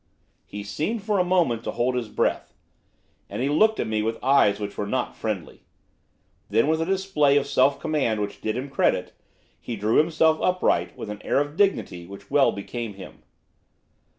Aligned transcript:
He 0.47 0.63
seemed, 0.63 1.03
for 1.03 1.19
a 1.19 1.23
moment, 1.23 1.63
to 1.63 1.69
hold 1.73 1.93
his 1.93 2.09
breath, 2.09 2.55
and 3.29 3.39
he 3.39 3.49
looked 3.49 3.79
at 3.79 3.85
me 3.85 4.01
with 4.01 4.17
eyes 4.23 4.59
which 4.59 4.75
were 4.75 4.87
not 4.87 5.15
friendly. 5.15 5.61
Then, 6.49 6.65
with 6.67 6.81
a 6.81 6.87
display 6.87 7.37
of 7.37 7.45
self 7.45 7.79
command 7.79 8.19
which 8.19 8.41
did 8.41 8.57
him 8.57 8.67
credit, 8.67 9.13
he 9.59 9.75
drew 9.75 9.97
himself 9.97 10.39
upright, 10.41 10.97
with 10.97 11.11
an 11.11 11.21
air 11.21 11.39
of 11.39 11.55
dignity 11.55 12.07
which 12.07 12.31
well 12.31 12.51
became 12.51 12.95
him. 12.95 13.21